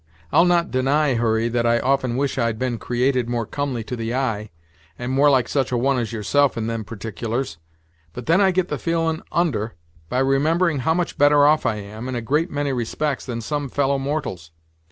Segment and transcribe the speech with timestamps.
[0.31, 4.15] I'll not deny, Hurry, that I often wish I'd been created more comely to the
[4.15, 4.49] eye,
[4.97, 7.59] and more like such a one as yourself in them particulars;
[8.11, 9.75] but then I get the feelin' under
[10.09, 13.69] by remembering how much better off I am, in a great many respects, than some
[13.69, 14.49] fellow mortals.